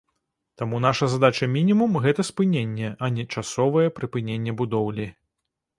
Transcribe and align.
Таму 0.59 0.79
наша 0.85 1.09
задача 1.15 1.49
мінімум, 1.57 1.91
гэта 2.07 2.21
спыненне, 2.31 2.89
а 3.03 3.11
не 3.19 3.27
часовае 3.33 3.87
прыпыненне 4.01 4.51
будоўлі. 4.65 5.07